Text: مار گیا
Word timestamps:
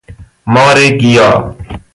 مار 0.53 0.81
گیا 0.99 1.29